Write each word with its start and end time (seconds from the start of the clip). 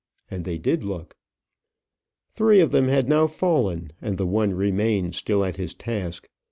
And 0.31 0.45
they 0.45 0.57
did 0.57 0.83
look. 0.83 1.15
Three 2.31 2.59
of 2.59 2.71
them 2.71 2.87
had 2.87 3.07
now 3.07 3.27
fallen, 3.27 3.91
and 4.01 4.17
the 4.17 4.25
one 4.25 4.55
remained 4.55 5.13
still 5.13 5.45
at 5.45 5.57
his 5.57 5.75
task. 5.75 6.27